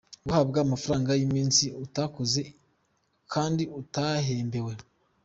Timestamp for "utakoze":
1.85-2.41